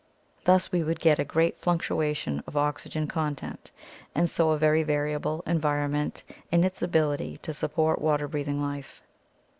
[0.45, 3.69] Thus we would get a great fluctuation of oxygen content
[4.15, 9.03] and so a very variable environment in its ability to support water breathing life.